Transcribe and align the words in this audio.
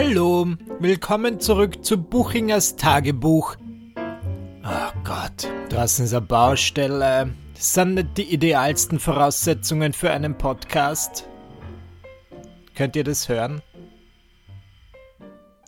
Hallo, 0.00 0.46
willkommen 0.78 1.40
zurück 1.40 1.84
zu 1.84 1.98
Buchingers 1.98 2.76
Tagebuch. 2.76 3.56
Oh 4.64 5.00
Gott, 5.02 5.48
draußen 5.70 6.04
ist 6.04 6.14
eine 6.14 6.24
Baustelle. 6.24 7.34
Das 7.56 7.74
sind 7.74 7.94
nicht 7.94 8.16
die 8.16 8.32
idealsten 8.32 9.00
Voraussetzungen 9.00 9.92
für 9.92 10.12
einen 10.12 10.38
Podcast. 10.38 11.26
Könnt 12.76 12.94
ihr 12.94 13.02
das 13.02 13.28
hören? 13.28 13.60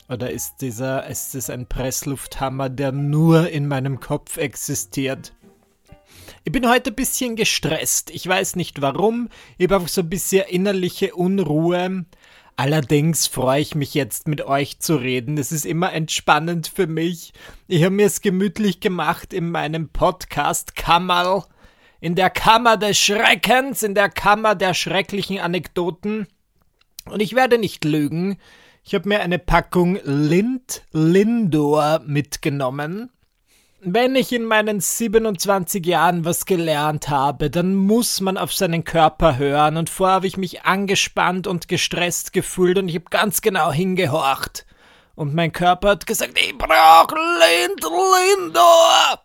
Oder 0.08 0.30
ist 0.30 0.58
dieser, 0.60 1.08
ist 1.08 1.34
es 1.34 1.50
ein 1.50 1.66
Presslufthammer, 1.66 2.68
der 2.68 2.92
nur 2.92 3.48
in 3.48 3.66
meinem 3.66 3.98
Kopf 3.98 4.36
existiert? 4.36 5.32
Ich 6.44 6.52
bin 6.52 6.68
heute 6.68 6.92
ein 6.92 6.96
bisschen 6.96 7.34
gestresst. 7.34 8.10
Ich 8.10 8.28
weiß 8.28 8.54
nicht 8.54 8.80
warum. 8.80 9.28
Ich 9.58 9.64
habe 9.64 9.74
einfach 9.74 9.88
so 9.88 10.02
ein 10.02 10.08
bisschen 10.08 10.46
innerliche 10.48 11.16
Unruhe. 11.16 12.04
Allerdings 12.56 13.26
freue 13.26 13.60
ich 13.60 13.74
mich 13.74 13.94
jetzt 13.94 14.28
mit 14.28 14.42
euch 14.42 14.80
zu 14.80 14.96
reden. 14.96 15.38
Es 15.38 15.50
ist 15.50 15.64
immer 15.64 15.92
entspannend 15.92 16.68
für 16.68 16.86
mich. 16.86 17.32
Ich 17.68 17.82
habe 17.84 17.94
mir 17.94 18.06
es 18.06 18.20
gemütlich 18.20 18.80
gemacht 18.80 19.32
in 19.32 19.50
meinem 19.50 19.88
Podcast 19.88 20.76
Kammerl. 20.76 21.44
In 22.00 22.14
der 22.14 22.30
Kammer 22.30 22.76
des 22.76 22.98
Schreckens, 22.98 23.82
in 23.82 23.94
der 23.94 24.08
Kammer 24.08 24.54
der 24.54 24.74
schrecklichen 24.74 25.38
Anekdoten. 25.38 26.26
Und 27.06 27.20
ich 27.20 27.34
werde 27.34 27.58
nicht 27.58 27.84
lügen. 27.84 28.38
Ich 28.84 28.94
habe 28.94 29.08
mir 29.08 29.20
eine 29.20 29.38
Packung 29.38 29.98
Lind 30.04 30.82
Lindor 30.92 32.00
mitgenommen. 32.06 33.10
Wenn 33.82 34.14
ich 34.14 34.30
in 34.32 34.44
meinen 34.44 34.80
27 34.80 35.86
Jahren 35.86 36.26
was 36.26 36.44
gelernt 36.44 37.08
habe, 37.08 37.48
dann 37.48 37.74
muss 37.74 38.20
man 38.20 38.36
auf 38.36 38.52
seinen 38.52 38.84
Körper 38.84 39.38
hören 39.38 39.78
und 39.78 39.88
vorher 39.88 40.16
habe 40.16 40.26
ich 40.26 40.36
mich 40.36 40.64
angespannt 40.64 41.46
und 41.46 41.66
gestresst 41.66 42.34
gefühlt 42.34 42.76
und 42.76 42.90
ich 42.90 42.96
habe 42.96 43.06
ganz 43.08 43.40
genau 43.40 43.72
hingehorcht. 43.72 44.66
Und 45.14 45.34
mein 45.34 45.52
Körper 45.52 45.88
hat 45.90 46.06
gesagt, 46.06 46.38
ich 46.38 46.58
brauche 46.58 47.14
Lind 47.14 47.82
Lindor. 47.82 49.24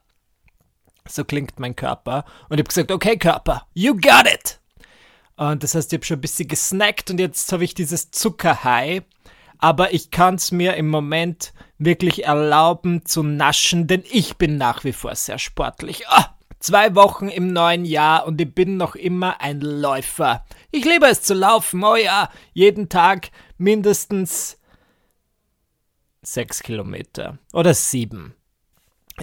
So 1.06 1.26
klingt 1.26 1.60
mein 1.60 1.76
Körper. 1.76 2.24
Und 2.48 2.58
ich 2.58 2.60
habe 2.60 2.70
gesagt, 2.70 2.92
okay 2.92 3.18
Körper, 3.18 3.68
you 3.74 3.94
got 3.94 4.26
it. 4.26 4.62
Und 5.36 5.64
das 5.64 5.76
heißt, 5.76 5.92
ich 5.92 5.98
habe 5.98 6.06
schon 6.06 6.20
ein 6.20 6.22
bisschen 6.22 6.48
gesnackt 6.48 7.12
und 7.12 7.20
jetzt 7.20 7.52
habe 7.52 7.66
ich 7.66 7.74
dieses 7.74 8.10
Zuckerhai 8.12 9.04
aber 9.60 9.94
ich 9.94 10.12
kann 10.12 10.36
es 10.36 10.52
mir 10.52 10.76
im 10.76 10.90
Moment 10.90 11.54
wirklich 11.78 12.26
erlauben 12.26 13.06
zu 13.06 13.24
naschen, 13.24 13.88
denn 13.88 14.04
ich 14.12 14.38
bin 14.38 14.58
nach 14.58 14.84
wie 14.84 14.94
vor 14.94 15.16
sehr 15.16 15.40
sportlich. 15.40 16.08
Ah, 16.08 16.36
zwei 16.60 16.96
Wochen 16.96 17.28
im 17.28 17.54
neuen 17.54 17.86
Jahr 17.86 18.26
und 18.26 18.40
ich 18.42 18.54
bin 18.54 18.78
noch 18.78 18.96
immer 18.96 19.42
ein 19.42 19.62
Läufer. 19.62 20.46
Ich 20.72 20.86
liebe 20.86 21.08
es 21.08 21.22
zu 21.22 21.34
laufen, 21.34 21.84
oh 21.84 21.96
ja, 21.96 22.30
jeden 22.54 22.90
Tag 22.90 23.30
mindestens 23.58 24.58
sechs 26.22 26.64
Kilometer 26.64 27.38
oder 27.54 27.74
sieben. 27.74 28.36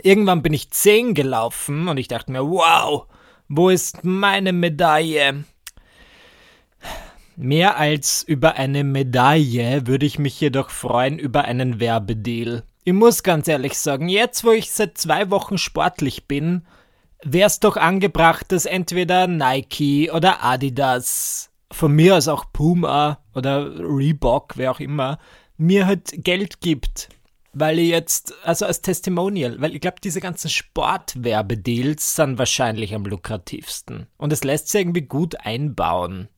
Irgendwann 0.02 0.42
bin 0.42 0.54
ich 0.54 0.70
zehn 0.70 1.14
gelaufen 1.14 1.88
und 1.88 1.98
ich 1.98 2.08
dachte 2.08 2.32
mir, 2.32 2.48
wow, 2.48 3.06
wo 3.48 3.68
ist 3.68 4.04
meine 4.04 4.52
Medaille? 4.52 5.44
Mehr 7.36 7.78
als 7.78 8.22
über 8.22 8.56
eine 8.56 8.84
Medaille 8.84 9.86
würde 9.86 10.04
ich 10.04 10.18
mich 10.18 10.38
jedoch 10.40 10.70
freuen 10.70 11.18
über 11.18 11.44
einen 11.44 11.80
Werbedeal. 11.80 12.62
Ich 12.84 12.92
muss 12.92 13.22
ganz 13.22 13.48
ehrlich 13.48 13.78
sagen, 13.78 14.08
jetzt 14.08 14.44
wo 14.44 14.50
ich 14.50 14.70
seit 14.70 14.98
zwei 14.98 15.30
Wochen 15.30 15.56
sportlich 15.56 16.26
bin, 16.26 16.66
wäre 17.22 17.46
es 17.46 17.60
doch 17.60 17.76
angebracht, 17.76 18.52
dass 18.52 18.66
entweder 18.66 19.26
Nike 19.28 20.10
oder 20.10 20.42
Adidas, 20.44 21.50
von 21.70 21.92
mir 21.92 22.16
aus 22.16 22.28
auch 22.28 22.46
Puma 22.52 23.18
oder 23.34 23.78
Reebok, 23.78 24.56
wer 24.56 24.72
auch 24.72 24.80
immer, 24.80 25.18
mir 25.56 25.86
halt 25.86 26.24
Geld 26.24 26.60
gibt. 26.60 27.08
Weil 27.54 27.78
ich 27.78 27.88
jetzt, 27.88 28.34
also 28.44 28.66
als 28.66 28.80
Testimonial, 28.80 29.60
weil 29.60 29.74
ich 29.74 29.80
glaube, 29.80 29.98
diese 30.02 30.20
ganzen 30.20 30.48
Sportwerbedeals 30.48 32.14
sind 32.14 32.38
wahrscheinlich 32.38 32.94
am 32.94 33.04
lukrativsten. 33.04 34.06
Und 34.16 34.32
es 34.32 34.42
lässt 34.42 34.68
sich 34.68 34.80
irgendwie 34.80 35.02
gut 35.02 35.36
einbauen 35.40 36.28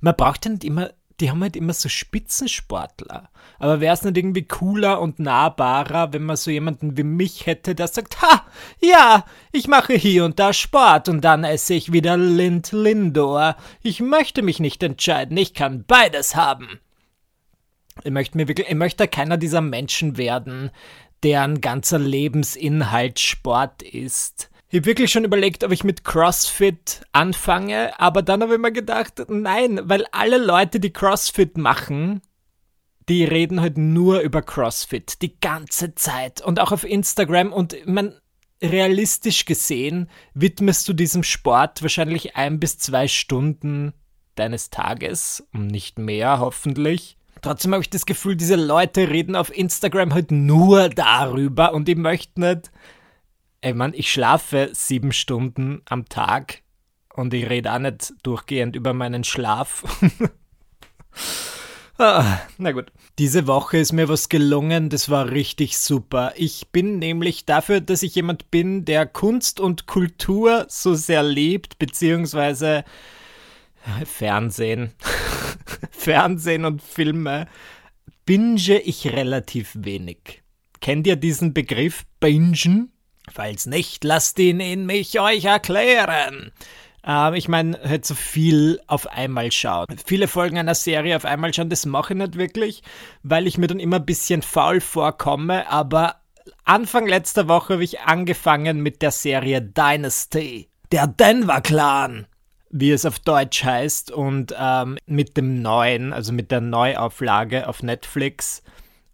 man 0.00 0.16
braucht 0.16 0.44
ja 0.44 0.52
nicht 0.52 0.64
immer, 0.64 0.90
die 1.20 1.30
haben 1.30 1.42
halt 1.42 1.56
immer 1.56 1.74
so 1.74 1.88
Spitzensportler. 1.88 3.28
Aber 3.58 3.80
wäre 3.80 3.92
es 3.92 4.02
nicht 4.02 4.16
irgendwie 4.16 4.46
cooler 4.46 5.00
und 5.00 5.18
nahbarer, 5.18 6.12
wenn 6.12 6.22
man 6.24 6.36
so 6.36 6.50
jemanden 6.50 6.96
wie 6.96 7.02
mich 7.02 7.46
hätte, 7.46 7.74
der 7.74 7.88
sagt, 7.88 8.22
ha, 8.22 8.46
ja, 8.80 9.26
ich 9.52 9.68
mache 9.68 9.92
hier 9.94 10.24
und 10.24 10.38
da 10.38 10.52
Sport 10.52 11.08
und 11.08 11.20
dann 11.22 11.44
esse 11.44 11.74
ich 11.74 11.92
wieder 11.92 12.16
Lind 12.16 12.72
Lindor. 12.72 13.56
Ich 13.82 14.00
möchte 14.00 14.42
mich 14.42 14.60
nicht 14.60 14.82
entscheiden, 14.82 15.36
ich 15.36 15.52
kann 15.52 15.84
beides 15.86 16.36
haben. 16.36 16.80
Ich 18.02 18.10
möchte 18.10 18.38
mir 18.38 18.48
wirklich, 18.48 18.68
ich 18.68 18.74
möchte 18.74 19.06
keiner 19.08 19.36
dieser 19.36 19.60
Menschen 19.60 20.16
werden, 20.16 20.70
deren 21.22 21.60
ganzer 21.60 21.98
Lebensinhalt 21.98 23.20
Sport 23.20 23.82
ist. 23.82 24.49
Ich 24.72 24.76
habe 24.76 24.86
wirklich 24.86 25.10
schon 25.10 25.24
überlegt, 25.24 25.64
ob 25.64 25.72
ich 25.72 25.82
mit 25.82 26.04
CrossFit 26.04 27.04
anfange, 27.10 27.98
aber 27.98 28.22
dann 28.22 28.40
habe 28.40 28.54
ich 28.54 28.60
mir 28.60 28.70
gedacht, 28.70 29.20
nein, 29.28 29.80
weil 29.82 30.06
alle 30.12 30.38
Leute, 30.38 30.78
die 30.78 30.92
CrossFit 30.92 31.58
machen, 31.58 32.22
die 33.08 33.24
reden 33.24 33.60
halt 33.60 33.78
nur 33.78 34.20
über 34.20 34.42
CrossFit 34.42 35.22
die 35.22 35.40
ganze 35.40 35.96
Zeit 35.96 36.40
und 36.40 36.60
auch 36.60 36.70
auf 36.70 36.84
Instagram 36.84 37.52
und 37.52 37.84
man 37.84 38.14
realistisch 38.62 39.44
gesehen 39.44 40.08
widmest 40.34 40.88
du 40.88 40.92
diesem 40.92 41.24
Sport 41.24 41.82
wahrscheinlich 41.82 42.36
ein 42.36 42.60
bis 42.60 42.78
zwei 42.78 43.08
Stunden 43.08 43.92
deines 44.36 44.70
Tages, 44.70 45.48
nicht 45.52 45.98
mehr 45.98 46.38
hoffentlich. 46.38 47.16
Trotzdem 47.42 47.72
habe 47.72 47.82
ich 47.82 47.90
das 47.90 48.06
Gefühl, 48.06 48.36
diese 48.36 48.54
Leute 48.54 49.08
reden 49.08 49.34
auf 49.34 49.52
Instagram 49.52 50.14
halt 50.14 50.30
nur 50.30 50.90
darüber 50.90 51.74
und 51.74 51.88
ich 51.88 51.96
möchte 51.96 52.38
nicht 52.40 52.70
Ey, 53.62 53.74
Mann, 53.74 53.92
ich 53.94 54.10
schlafe 54.10 54.70
sieben 54.72 55.12
Stunden 55.12 55.82
am 55.84 56.06
Tag 56.06 56.62
und 57.12 57.34
ich 57.34 57.50
rede 57.50 57.70
auch 57.74 57.78
nicht 57.78 58.14
durchgehend 58.22 58.74
über 58.74 58.94
meinen 58.94 59.22
Schlaf. 59.22 59.84
ah, 61.98 62.38
na 62.56 62.72
gut. 62.72 62.90
Diese 63.18 63.46
Woche 63.46 63.76
ist 63.76 63.92
mir 63.92 64.08
was 64.08 64.30
gelungen, 64.30 64.88
das 64.88 65.10
war 65.10 65.30
richtig 65.30 65.76
super. 65.76 66.32
Ich 66.36 66.68
bin 66.68 66.98
nämlich 66.98 67.44
dafür, 67.44 67.82
dass 67.82 68.02
ich 68.02 68.14
jemand 68.14 68.50
bin, 68.50 68.86
der 68.86 69.04
Kunst 69.04 69.60
und 69.60 69.86
Kultur 69.86 70.64
so 70.70 70.94
sehr 70.94 71.22
liebt, 71.22 71.78
beziehungsweise 71.78 72.82
äh, 73.84 74.06
Fernsehen. 74.06 74.94
Fernsehen 75.90 76.64
und 76.64 76.80
Filme 76.80 77.46
binge 78.24 78.80
ich 78.80 79.06
relativ 79.12 79.72
wenig. 79.76 80.42
Kennt 80.80 81.06
ihr 81.06 81.16
diesen 81.16 81.52
Begriff 81.52 82.06
Bingen? 82.20 82.90
Falls 83.32 83.66
nicht, 83.66 84.04
lasst 84.04 84.38
ihn 84.38 84.60
in 84.60 84.86
mich 84.86 85.20
euch 85.20 85.44
erklären. 85.44 86.52
Ähm, 87.04 87.34
ich 87.34 87.48
meine, 87.48 87.78
halt 87.82 88.04
so 88.04 88.14
viel 88.14 88.80
auf 88.86 89.06
einmal 89.06 89.52
schauen. 89.52 89.86
Viele 90.04 90.28
Folgen 90.28 90.58
einer 90.58 90.74
Serie 90.74 91.16
auf 91.16 91.24
einmal 91.24 91.54
schauen, 91.54 91.70
das 91.70 91.86
mache 91.86 92.12
ich 92.12 92.18
nicht 92.18 92.36
wirklich, 92.36 92.82
weil 93.22 93.46
ich 93.46 93.58
mir 93.58 93.66
dann 93.66 93.80
immer 93.80 93.96
ein 93.96 94.06
bisschen 94.06 94.42
faul 94.42 94.80
vorkomme, 94.80 95.70
aber 95.70 96.16
Anfang 96.64 97.06
letzter 97.06 97.48
Woche 97.48 97.74
habe 97.74 97.84
ich 97.84 98.00
angefangen 98.00 98.80
mit 98.80 99.02
der 99.02 99.10
Serie 99.10 99.62
Dynasty. 99.62 100.68
Der 100.92 101.06
Denver 101.06 101.60
Clan 101.60 102.26
wie 102.70 102.92
es 102.92 103.04
auf 103.04 103.18
Deutsch 103.18 103.64
heißt, 103.64 104.10
und 104.12 104.54
ähm, 104.56 104.96
mit 105.06 105.36
dem 105.36 105.60
neuen, 105.60 106.12
also 106.12 106.32
mit 106.32 106.50
der 106.50 106.60
Neuauflage 106.60 107.68
auf 107.68 107.82
Netflix. 107.82 108.62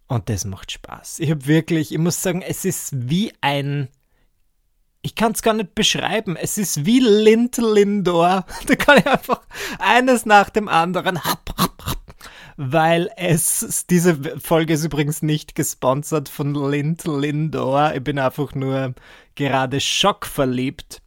Und 0.07 0.29
das 0.29 0.45
macht 0.45 0.71
Spaß. 0.71 1.19
Ich 1.19 1.31
habe 1.31 1.47
wirklich, 1.47 1.91
ich 1.91 1.97
muss 1.97 2.21
sagen, 2.21 2.41
es 2.41 2.63
ist 2.63 3.09
wie 3.09 3.33
ein 3.41 3.89
ich 5.01 5.15
kann 5.15 5.31
es 5.31 5.41
gar 5.41 5.53
nicht 5.53 5.75
beschreiben. 5.75 6.35
Es 6.35 6.57
ist 6.57 6.85
wie 6.85 6.99
Lind 6.99 7.57
Lindor. 7.57 8.45
Da 8.67 8.75
kann 8.75 8.97
ich 8.97 9.07
einfach 9.07 9.41
eines 9.79 10.25
nach 10.25 10.49
dem 10.49 10.67
anderen. 10.67 11.19
Weil 12.57 13.09
es, 13.15 13.85
diese 13.89 14.39
Folge 14.39 14.73
ist 14.73 14.83
übrigens 14.83 15.21
nicht 15.21 15.55
gesponsert 15.55 16.27
von 16.27 16.53
Lind 16.55 17.05
Lindor. 17.05 17.93
Ich 17.95 18.03
bin 18.03 18.17
einfach 18.17 18.55
nur 18.55 18.95
gerade 19.35 19.79
schockverliebt. 19.79 21.01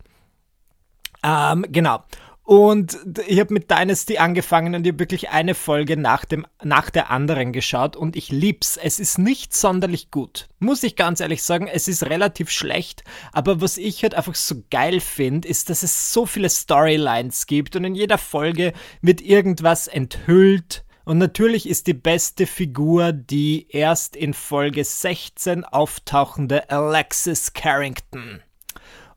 Ähm, 1.22 1.66
genau. 1.68 2.04
Und 2.50 2.98
ich 3.28 3.38
habe 3.38 3.54
mit 3.54 3.70
Dynasty 3.70 4.18
angefangen 4.18 4.74
und 4.74 4.84
ich 4.84 4.90
habe 4.90 4.98
wirklich 4.98 5.30
eine 5.30 5.54
Folge 5.54 5.96
nach, 5.96 6.24
dem, 6.24 6.44
nach 6.64 6.90
der 6.90 7.08
anderen 7.08 7.52
geschaut 7.52 7.94
und 7.94 8.16
ich 8.16 8.32
lieb's. 8.32 8.76
Es 8.76 8.98
ist 8.98 9.20
nicht 9.20 9.54
sonderlich 9.54 10.10
gut. 10.10 10.48
Muss 10.58 10.82
ich 10.82 10.96
ganz 10.96 11.20
ehrlich 11.20 11.44
sagen, 11.44 11.68
es 11.68 11.86
ist 11.86 12.02
relativ 12.02 12.50
schlecht. 12.50 13.04
Aber 13.30 13.60
was 13.60 13.76
ich 13.78 14.02
halt 14.02 14.16
einfach 14.16 14.34
so 14.34 14.64
geil 14.68 14.98
finde, 14.98 15.46
ist, 15.46 15.70
dass 15.70 15.84
es 15.84 16.12
so 16.12 16.26
viele 16.26 16.50
Storylines 16.50 17.46
gibt 17.46 17.76
und 17.76 17.84
in 17.84 17.94
jeder 17.94 18.18
Folge 18.18 18.72
wird 19.00 19.20
irgendwas 19.20 19.86
enthüllt. 19.86 20.82
Und 21.04 21.18
natürlich 21.18 21.68
ist 21.68 21.86
die 21.86 21.94
beste 21.94 22.48
Figur 22.48 23.12
die 23.12 23.68
erst 23.70 24.16
in 24.16 24.34
Folge 24.34 24.82
16 24.82 25.64
auftauchende 25.64 26.68
Alexis 26.68 27.52
Carrington. 27.52 28.42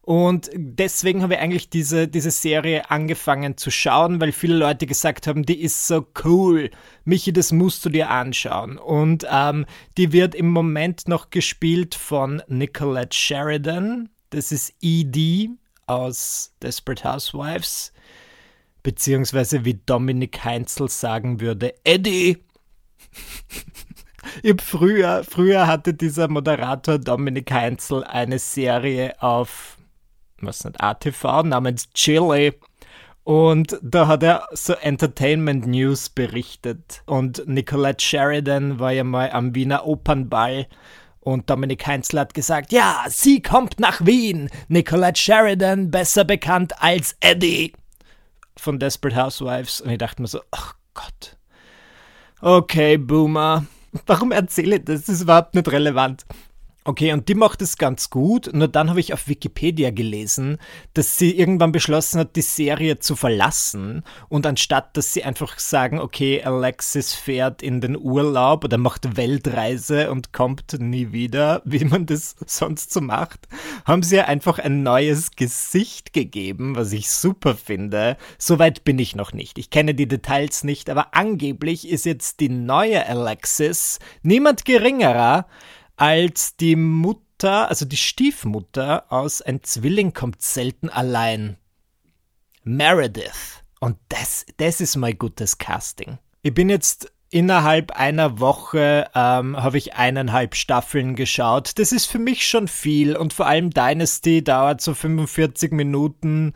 Und 0.05 0.49
deswegen 0.53 1.21
habe 1.23 1.35
ich 1.35 1.39
eigentlich 1.39 1.69
diese, 1.69 2.09
diese 2.09 2.29
Serie 2.29 2.91
angefangen 2.91 3.55
zu 3.55 3.71
schauen, 3.71 4.19
weil 4.19 4.33
viele 4.33 4.57
Leute 4.57 4.85
gesagt 4.85 5.27
haben, 5.27 5.43
die 5.43 5.61
ist 5.61 5.87
so 5.87 6.05
cool. 6.25 6.71
Michi, 7.05 7.31
das 7.31 7.53
musst 7.53 7.85
du 7.85 7.89
dir 7.89 8.09
anschauen. 8.09 8.77
Und 8.77 9.25
ähm, 9.31 9.65
die 9.97 10.11
wird 10.11 10.35
im 10.35 10.49
Moment 10.49 11.07
noch 11.07 11.29
gespielt 11.29 11.95
von 11.95 12.43
Nicolette 12.49 13.15
Sheridan. 13.15 14.09
Das 14.29 14.51
ist 14.51 14.73
ED 14.81 15.51
aus 15.87 16.53
Desperate 16.61 17.05
Housewives. 17.05 17.93
Beziehungsweise 18.83 19.63
wie 19.63 19.79
Dominik 19.85 20.43
Heinzel 20.43 20.89
sagen 20.89 21.39
würde, 21.39 21.75
Eddie. 21.85 22.43
Ich 24.41 24.61
früher, 24.61 25.25
früher 25.29 25.67
hatte 25.67 25.93
dieser 25.93 26.29
Moderator 26.29 26.97
Dominik 26.97 27.51
Heinzel 27.51 28.05
eine 28.05 28.39
Serie 28.39 29.21
auf 29.21 29.77
was 30.45 30.63
nicht, 30.63 30.81
ATV 30.81 31.43
namens 31.43 31.89
Chili. 31.93 32.53
Und 33.23 33.79
da 33.81 34.07
hat 34.07 34.21
er 34.23 34.47
so 34.51 34.73
Entertainment 34.73 35.65
News 35.65 36.09
berichtet. 36.09 37.03
Und 37.05 37.47
Nicolette 37.47 38.03
Sheridan 38.03 38.79
war 38.79 38.91
ja 38.91 39.03
mal 39.03 39.31
am 39.31 39.55
Wiener 39.55 39.85
Opernball. 39.85 40.67
Und 41.21 41.49
Dominik 41.49 41.87
Heinzl 41.87 42.19
hat 42.19 42.33
gesagt, 42.33 42.73
ja, 42.73 43.05
sie 43.07 43.41
kommt 43.41 43.79
nach 43.79 44.05
Wien. 44.05 44.49
Nicolette 44.67 45.19
Sheridan, 45.19 45.89
besser 45.89 46.25
bekannt 46.25 46.73
als 46.81 47.15
Eddie. 47.21 47.71
Von 48.57 48.77
Desperate 48.77 49.15
Housewives. 49.15 49.79
Und 49.79 49.91
ich 49.91 49.97
dachte 49.97 50.21
mir 50.21 50.27
so, 50.27 50.41
ach 50.51 50.75
Gott. 50.93 51.37
Okay, 52.41 52.97
Boomer. 52.97 53.65
Warum 54.05 54.33
erzähle 54.33 54.77
ich 54.77 54.85
das? 54.85 55.05
Das 55.05 55.15
ist 55.15 55.21
überhaupt 55.21 55.55
nicht 55.55 55.71
relevant. 55.71 56.25
Okay, 56.85 57.13
und 57.13 57.29
die 57.29 57.35
macht 57.35 57.61
es 57.61 57.77
ganz 57.77 58.09
gut. 58.09 58.49
Nur 58.53 58.67
dann 58.67 58.89
habe 58.89 58.99
ich 58.99 59.13
auf 59.13 59.29
Wikipedia 59.29 59.91
gelesen, 59.91 60.57
dass 60.93 61.17
sie 61.17 61.37
irgendwann 61.37 61.71
beschlossen 61.71 62.19
hat, 62.19 62.35
die 62.35 62.41
Serie 62.41 62.99
zu 62.99 63.15
verlassen. 63.15 64.03
Und 64.27 64.45
anstatt, 64.45 64.97
dass 64.97 65.13
sie 65.13 65.23
einfach 65.23 65.59
sagen, 65.59 65.99
okay, 65.99 66.43
Alexis 66.43 67.13
fährt 67.13 67.61
in 67.61 67.79
den 67.79 67.97
Urlaub 67.97 68.65
oder 68.65 68.77
macht 68.77 69.15
Weltreise 69.15 70.11
und 70.11 70.33
kommt 70.33 70.77
nie 70.79 71.13
wieder, 71.13 71.61
wie 71.65 71.85
man 71.85 72.05
das 72.05 72.35
sonst 72.45 72.91
so 72.91 72.99
macht, 72.99 73.47
haben 73.85 74.03
sie 74.03 74.15
ihr 74.15 74.27
einfach 74.27 74.59
ein 74.59 74.83
neues 74.83 75.31
Gesicht 75.31 76.11
gegeben, 76.11 76.75
was 76.75 76.91
ich 76.91 77.09
super 77.09 77.55
finde. 77.55 78.17
Soweit 78.37 78.83
bin 78.83 78.99
ich 78.99 79.15
noch 79.15 79.31
nicht. 79.31 79.57
Ich 79.57 79.69
kenne 79.69 79.95
die 79.95 80.07
Details 80.07 80.65
nicht, 80.65 80.89
aber 80.89 81.15
angeblich 81.15 81.87
ist 81.87 82.05
jetzt 82.05 82.41
die 82.41 82.49
neue 82.49 83.07
Alexis 83.07 83.99
niemand 84.21 84.65
geringerer 84.65 85.47
als 85.95 86.55
die 86.55 86.75
Mutter, 86.75 87.69
also 87.69 87.85
die 87.85 87.97
Stiefmutter 87.97 89.11
aus 89.11 89.41
Ein 89.41 89.63
Zwilling 89.63 90.13
kommt 90.13 90.41
selten 90.41 90.89
allein. 90.89 91.57
Meredith. 92.63 93.63
Und 93.79 93.97
das, 94.09 94.45
das 94.57 94.79
ist 94.79 94.95
mein 94.95 95.17
gutes 95.17 95.57
Casting. 95.57 96.17
Ich 96.41 96.53
bin 96.53 96.69
jetzt 96.69 97.11
innerhalb 97.29 97.91
einer 97.91 98.39
Woche 98.39 99.09
ähm, 99.15 99.57
habe 99.57 99.77
ich 99.77 99.95
eineinhalb 99.95 100.55
Staffeln 100.55 101.15
geschaut. 101.15 101.79
Das 101.79 101.91
ist 101.91 102.05
für 102.05 102.19
mich 102.19 102.47
schon 102.47 102.67
viel 102.67 103.15
und 103.15 103.33
vor 103.33 103.47
allem 103.47 103.71
Dynasty 103.71 104.43
dauert 104.43 104.81
so 104.81 104.93
45 104.93 105.71
Minuten 105.71 106.53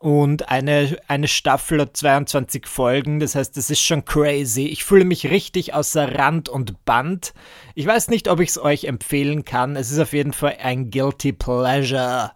und 0.00 0.48
eine, 0.48 0.96
eine 1.08 1.26
Staffel 1.26 1.80
hat 1.80 1.96
22 1.96 2.66
Folgen, 2.68 3.18
das 3.18 3.34
heißt, 3.34 3.56
das 3.56 3.68
ist 3.68 3.80
schon 3.80 4.04
crazy. 4.04 4.66
Ich 4.66 4.84
fühle 4.84 5.04
mich 5.04 5.28
richtig 5.28 5.74
außer 5.74 6.16
Rand 6.16 6.48
und 6.48 6.84
Band. 6.84 7.34
Ich 7.74 7.84
weiß 7.84 8.08
nicht, 8.08 8.28
ob 8.28 8.38
ich 8.38 8.50
es 8.50 8.58
euch 8.58 8.84
empfehlen 8.84 9.44
kann. 9.44 9.74
Es 9.74 9.90
ist 9.90 9.98
auf 9.98 10.12
jeden 10.12 10.32
Fall 10.32 10.56
ein 10.62 10.90
Guilty 10.90 11.32
Pleasure. 11.32 12.30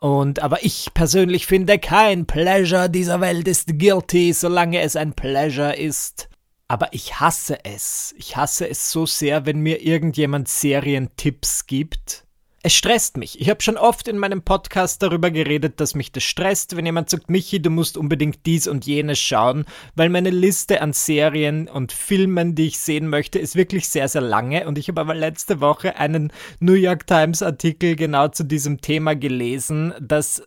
Und 0.00 0.40
aber 0.40 0.64
ich 0.64 0.94
persönlich 0.94 1.46
finde, 1.46 1.78
kein 1.80 2.26
Pleasure 2.26 2.88
dieser 2.88 3.20
Welt 3.20 3.48
ist 3.48 3.78
guilty, 3.78 4.32
solange 4.32 4.80
es 4.80 4.94
ein 4.94 5.14
Pleasure 5.14 5.74
ist. 5.74 6.28
Aber 6.68 6.92
ich 6.92 7.18
hasse 7.18 7.58
es. 7.64 8.14
Ich 8.18 8.36
hasse 8.36 8.68
es 8.68 8.92
so 8.92 9.04
sehr, 9.04 9.46
wenn 9.46 9.60
mir 9.60 9.82
irgendjemand 9.82 10.48
Serientipps 10.48 11.66
gibt 11.66 12.23
es 12.64 12.72
stresst 12.72 13.18
mich. 13.18 13.38
Ich 13.42 13.50
habe 13.50 13.62
schon 13.62 13.76
oft 13.76 14.08
in 14.08 14.16
meinem 14.16 14.40
Podcast 14.40 15.02
darüber 15.02 15.30
geredet, 15.30 15.80
dass 15.80 15.94
mich 15.94 16.12
das 16.12 16.22
stresst, 16.22 16.74
wenn 16.76 16.86
jemand 16.86 17.10
sagt, 17.10 17.28
Michi, 17.28 17.60
du 17.60 17.68
musst 17.68 17.98
unbedingt 17.98 18.46
dies 18.46 18.66
und 18.66 18.86
jenes 18.86 19.18
schauen, 19.18 19.66
weil 19.96 20.08
meine 20.08 20.30
Liste 20.30 20.80
an 20.80 20.94
Serien 20.94 21.68
und 21.68 21.92
Filmen, 21.92 22.54
die 22.54 22.68
ich 22.68 22.78
sehen 22.78 23.08
möchte, 23.08 23.38
ist 23.38 23.54
wirklich 23.54 23.90
sehr, 23.90 24.08
sehr 24.08 24.22
lange. 24.22 24.66
Und 24.66 24.78
ich 24.78 24.88
habe 24.88 25.02
aber 25.02 25.14
letzte 25.14 25.60
Woche 25.60 25.96
einen 25.96 26.32
New 26.58 26.72
York 26.72 27.06
Times 27.06 27.42
Artikel 27.42 27.96
genau 27.96 28.28
zu 28.28 28.44
diesem 28.44 28.80
Thema 28.80 29.14
gelesen, 29.14 29.92
dass 30.00 30.42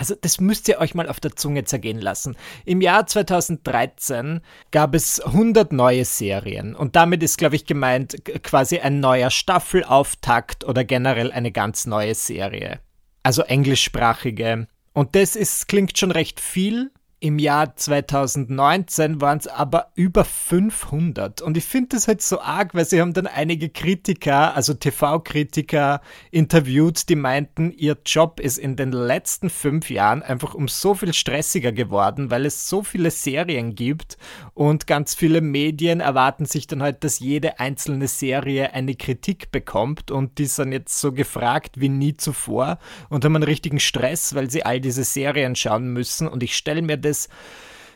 also 0.00 0.14
das 0.18 0.40
müsst 0.40 0.66
ihr 0.66 0.78
euch 0.78 0.94
mal 0.94 1.10
auf 1.10 1.20
der 1.20 1.36
Zunge 1.36 1.64
zergehen 1.64 2.00
lassen. 2.00 2.34
Im 2.64 2.80
Jahr 2.80 3.06
2013 3.06 4.40
gab 4.70 4.94
es 4.94 5.20
100 5.20 5.74
neue 5.74 6.06
Serien 6.06 6.74
und 6.74 6.96
damit 6.96 7.22
ist, 7.22 7.36
glaube 7.36 7.56
ich, 7.56 7.66
gemeint 7.66 8.16
quasi 8.42 8.78
ein 8.78 9.00
neuer 9.00 9.28
Staffelauftakt 9.28 10.64
oder 10.64 10.84
generell 10.84 11.30
eine 11.30 11.52
ganz 11.52 11.84
neue 11.84 12.14
Serie. 12.14 12.80
Also 13.22 13.42
englischsprachige. 13.42 14.68
Und 14.94 15.14
das 15.14 15.36
ist, 15.36 15.68
klingt 15.68 15.98
schon 15.98 16.12
recht 16.12 16.40
viel, 16.40 16.90
im 17.20 17.38
Jahr 17.38 17.76
2019 17.76 19.20
waren 19.20 19.38
es 19.38 19.46
aber 19.46 19.88
über 19.94 20.24
500. 20.24 21.42
Und 21.42 21.58
ich 21.58 21.64
finde 21.66 21.90
das 21.90 22.08
halt 22.08 22.22
so 22.22 22.40
arg, 22.40 22.74
weil 22.74 22.86
sie 22.86 22.98
haben 22.98 23.12
dann 23.12 23.26
einige 23.26 23.68
Kritiker, 23.68 24.56
also 24.56 24.72
TV-Kritiker, 24.72 26.00
interviewt, 26.30 27.10
die 27.10 27.16
meinten, 27.16 27.72
ihr 27.72 27.98
Job 28.06 28.40
ist 28.40 28.56
in 28.56 28.74
den 28.74 28.92
letzten 28.92 29.50
fünf 29.50 29.90
Jahren 29.90 30.22
einfach 30.22 30.54
um 30.54 30.66
so 30.66 30.94
viel 30.94 31.12
stressiger 31.12 31.72
geworden, 31.72 32.30
weil 32.30 32.46
es 32.46 32.70
so 32.70 32.82
viele 32.82 33.10
Serien 33.10 33.74
gibt 33.74 34.16
und 34.54 34.86
ganz 34.86 35.14
viele 35.14 35.42
Medien 35.42 36.00
erwarten 36.00 36.46
sich 36.46 36.66
dann 36.66 36.82
halt, 36.82 37.04
dass 37.04 37.18
jede 37.18 37.60
einzelne 37.60 38.08
Serie 38.08 38.72
eine 38.72 38.94
Kritik 38.94 39.50
bekommt 39.52 40.10
und 40.10 40.38
die 40.38 40.46
sind 40.46 40.72
jetzt 40.72 40.98
so 40.98 41.12
gefragt 41.12 41.80
wie 41.80 41.90
nie 41.90 42.16
zuvor 42.16 42.78
und 43.10 43.26
haben 43.26 43.36
einen 43.36 43.42
richtigen 43.42 43.78
Stress, 43.78 44.34
weil 44.34 44.50
sie 44.50 44.64
all 44.64 44.80
diese 44.80 45.04
Serien 45.04 45.54
schauen 45.54 45.92
müssen. 45.92 46.26
Und 46.26 46.42
ich 46.42 46.56
stelle 46.56 46.80
mir 46.80 46.96
das 46.96 47.09
es 47.10 47.28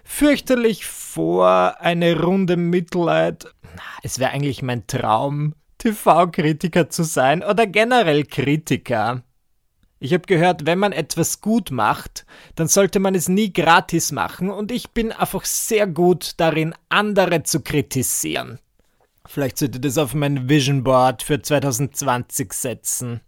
fürchterlich 0.05 0.85
vor, 0.85 1.77
eine 1.81 2.21
Runde 2.21 2.57
Mitleid. 2.57 3.47
Es 4.03 4.19
wäre 4.19 4.33
eigentlich 4.33 4.63
mein 4.63 4.87
Traum, 4.87 5.55
TV-Kritiker 5.79 6.91
zu 6.91 7.03
sein 7.03 7.43
oder 7.43 7.67
generell 7.67 8.25
Kritiker. 8.25 9.23
Ich 10.01 10.13
habe 10.13 10.27
gehört, 10.27 10.67
wenn 10.67 10.79
man 10.79 10.93
etwas 10.93 11.41
gut 11.41 11.71
macht, 11.71 12.27
dann 12.57 12.69
sollte 12.69 13.01
man 13.01 13.15
es 13.15 13.29
nie 13.29 13.53
gratis 13.53 14.13
machen 14.13 14.51
und 14.51 14.71
ich 14.71 14.91
bin 14.91 15.13
einfach 15.13 15.47
sehr 15.47 15.87
gut 15.87 16.35
darin, 16.37 16.75
andere 16.91 17.43
zu 17.45 17.61
kritisieren. 17.61 18.59
Vielleicht 19.27 19.57
sollte 19.57 19.81
das 19.81 19.97
auf 19.97 20.13
mein 20.13 20.49
Vision 20.49 20.85
Board 20.85 21.23
für 21.23 21.41
2020 21.41 22.53
setzen. 22.53 23.23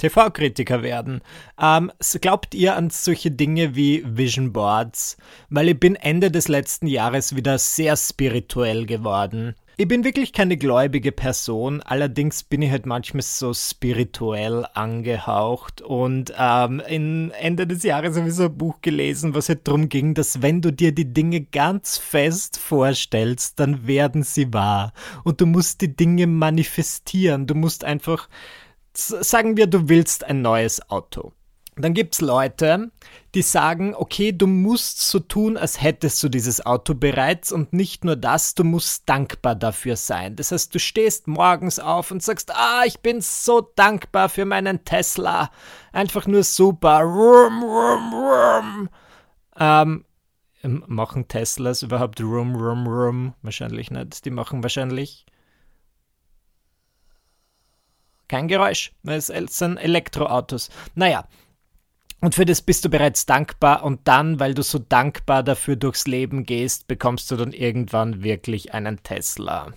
TV-Kritiker 0.00 0.82
werden. 0.82 1.20
Ähm, 1.60 1.92
glaubt 2.20 2.54
ihr 2.54 2.76
an 2.76 2.90
solche 2.90 3.30
Dinge 3.30 3.76
wie 3.76 4.02
Vision 4.06 4.52
Boards? 4.52 5.16
Weil 5.48 5.68
ich 5.68 5.78
bin 5.78 5.94
Ende 5.94 6.30
des 6.30 6.48
letzten 6.48 6.86
Jahres 6.86 7.36
wieder 7.36 7.58
sehr 7.58 7.96
spirituell 7.96 8.86
geworden. 8.86 9.54
Ich 9.80 9.88
bin 9.88 10.04
wirklich 10.04 10.34
keine 10.34 10.58
gläubige 10.58 11.10
Person, 11.10 11.80
allerdings 11.80 12.42
bin 12.42 12.60
ich 12.60 12.70
halt 12.70 12.84
manchmal 12.84 13.22
so 13.22 13.54
spirituell 13.54 14.66
angehaucht 14.74 15.80
und 15.80 16.34
ähm, 16.38 16.82
in 16.86 17.30
Ende 17.30 17.66
des 17.66 17.82
Jahres 17.82 18.14
habe 18.18 18.28
ich 18.28 18.34
so 18.34 18.44
ein 18.44 18.58
Buch 18.58 18.82
gelesen, 18.82 19.34
was 19.34 19.48
halt 19.48 19.66
darum 19.66 19.88
ging, 19.88 20.12
dass 20.12 20.42
wenn 20.42 20.60
du 20.60 20.70
dir 20.70 20.92
die 20.92 21.14
Dinge 21.14 21.40
ganz 21.40 21.96
fest 21.96 22.58
vorstellst, 22.58 23.58
dann 23.58 23.86
werden 23.86 24.22
sie 24.22 24.52
wahr 24.52 24.92
und 25.24 25.40
du 25.40 25.46
musst 25.46 25.80
die 25.80 25.96
Dinge 25.96 26.26
manifestieren, 26.26 27.46
du 27.46 27.54
musst 27.54 27.82
einfach 27.82 28.28
sagen 29.08 29.56
wir, 29.56 29.66
du 29.66 29.88
willst 29.88 30.24
ein 30.24 30.42
neues 30.42 30.90
Auto. 30.90 31.32
Dann 31.76 31.94
gibt 31.94 32.14
es 32.14 32.20
Leute, 32.20 32.90
die 33.34 33.42
sagen, 33.42 33.94
okay, 33.94 34.32
du 34.32 34.46
musst 34.46 35.00
so 35.00 35.18
tun, 35.20 35.56
als 35.56 35.80
hättest 35.80 36.22
du 36.22 36.28
dieses 36.28 36.64
Auto 36.64 36.94
bereits 36.94 37.52
und 37.52 37.72
nicht 37.72 38.04
nur 38.04 38.16
das, 38.16 38.54
du 38.54 38.64
musst 38.64 39.08
dankbar 39.08 39.54
dafür 39.54 39.96
sein. 39.96 40.36
Das 40.36 40.52
heißt, 40.52 40.74
du 40.74 40.78
stehst 40.78 41.28
morgens 41.28 41.78
auf 41.78 42.10
und 42.10 42.22
sagst, 42.22 42.54
ah, 42.54 42.82
ich 42.84 43.00
bin 43.00 43.20
so 43.20 43.60
dankbar 43.76 44.28
für 44.28 44.44
meinen 44.44 44.84
Tesla. 44.84 45.50
Einfach 45.92 46.26
nur 46.26 46.42
super. 46.42 47.00
Rum, 47.00 47.62
rum, 47.62 48.14
rum. 48.14 48.88
Ähm, 49.58 50.04
machen 50.62 51.28
Teslas 51.28 51.82
überhaupt 51.82 52.20
rum, 52.20 52.56
rum, 52.56 52.86
rum? 52.86 53.34
Wahrscheinlich 53.42 53.90
nicht. 53.90 54.24
Die 54.24 54.30
machen 54.30 54.62
wahrscheinlich 54.62 55.24
kein 58.30 58.48
Geräusch. 58.48 58.92
Es 59.04 59.26
sind 59.26 59.76
Elektroautos. 59.76 60.70
Naja. 60.94 61.28
Und 62.22 62.34
für 62.34 62.44
das 62.44 62.62
bist 62.62 62.84
du 62.84 62.90
bereits 62.90 63.26
dankbar 63.26 63.82
und 63.82 64.06
dann, 64.06 64.38
weil 64.40 64.54
du 64.54 64.62
so 64.62 64.78
dankbar 64.78 65.42
dafür 65.42 65.76
durchs 65.76 66.06
Leben 66.06 66.44
gehst, 66.44 66.86
bekommst 66.86 67.30
du 67.30 67.36
dann 67.36 67.52
irgendwann 67.52 68.22
wirklich 68.22 68.74
einen 68.74 69.02
Tesla. 69.02 69.72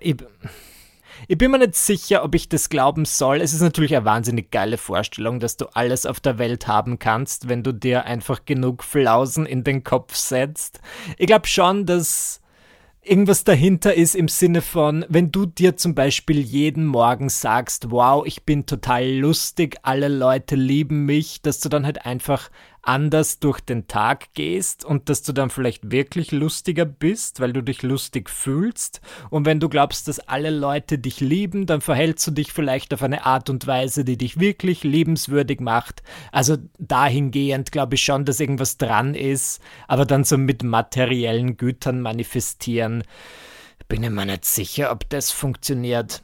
Ich, 0.00 0.16
Ich 1.28 1.38
bin 1.38 1.50
mir 1.50 1.58
nicht 1.58 1.76
sicher, 1.76 2.24
ob 2.24 2.34
ich 2.34 2.48
das 2.48 2.70
glauben 2.70 3.04
soll. 3.04 3.40
Es 3.40 3.52
ist 3.52 3.60
natürlich 3.60 3.94
eine 3.94 4.04
wahnsinnig 4.04 4.50
geile 4.50 4.78
Vorstellung, 4.78 5.38
dass 5.38 5.56
du 5.56 5.66
alles 5.74 6.06
auf 6.06 6.18
der 6.18 6.38
Welt 6.38 6.66
haben 6.66 6.98
kannst, 6.98 7.48
wenn 7.48 7.62
du 7.62 7.72
dir 7.72 8.04
einfach 8.04 8.44
genug 8.44 8.82
Flausen 8.82 9.46
in 9.46 9.62
den 9.62 9.84
Kopf 9.84 10.14
setzt. 10.14 10.80
Ich 11.18 11.26
glaube 11.26 11.46
schon, 11.46 11.86
dass 11.86 12.40
irgendwas 13.02 13.44
dahinter 13.44 13.94
ist 13.94 14.14
im 14.14 14.28
Sinne 14.28 14.62
von, 14.62 15.04
wenn 15.08 15.32
du 15.32 15.46
dir 15.46 15.76
zum 15.76 15.94
Beispiel 15.94 16.40
jeden 16.40 16.86
Morgen 16.86 17.28
sagst, 17.28 17.90
wow, 17.90 18.24
ich 18.26 18.44
bin 18.44 18.66
total 18.66 19.08
lustig, 19.08 19.78
alle 19.82 20.08
Leute 20.08 20.54
lieben 20.54 21.06
mich, 21.06 21.40
dass 21.42 21.60
du 21.60 21.68
dann 21.68 21.86
halt 21.86 22.04
einfach 22.04 22.50
anders 22.82 23.38
durch 23.38 23.60
den 23.60 23.86
Tag 23.86 24.32
gehst 24.34 24.84
und 24.84 25.08
dass 25.08 25.22
du 25.22 25.32
dann 25.32 25.50
vielleicht 25.50 25.90
wirklich 25.90 26.32
lustiger 26.32 26.84
bist, 26.84 27.40
weil 27.40 27.52
du 27.52 27.62
dich 27.62 27.82
lustig 27.82 28.30
fühlst. 28.30 29.00
Und 29.28 29.44
wenn 29.44 29.60
du 29.60 29.68
glaubst, 29.68 30.08
dass 30.08 30.20
alle 30.20 30.50
Leute 30.50 30.98
dich 30.98 31.20
lieben, 31.20 31.66
dann 31.66 31.80
verhältst 31.80 32.26
du 32.26 32.30
dich 32.30 32.52
vielleicht 32.52 32.94
auf 32.94 33.02
eine 33.02 33.26
Art 33.26 33.50
und 33.50 33.66
Weise, 33.66 34.04
die 34.04 34.16
dich 34.16 34.40
wirklich 34.40 34.82
liebenswürdig 34.82 35.60
macht. 35.60 36.02
Also 36.32 36.56
dahingehend 36.78 37.72
glaube 37.72 37.96
ich 37.96 38.02
schon, 38.02 38.24
dass 38.24 38.40
irgendwas 38.40 38.78
dran 38.78 39.14
ist, 39.14 39.60
aber 39.88 40.06
dann 40.06 40.24
so 40.24 40.38
mit 40.38 40.62
materiellen 40.62 41.56
Gütern 41.56 42.00
manifestieren. 42.00 43.04
Bin 43.88 44.02
ich 44.02 44.10
mir 44.10 44.26
nicht 44.26 44.44
sicher, 44.44 44.92
ob 44.92 45.08
das 45.10 45.30
funktioniert. 45.30 46.22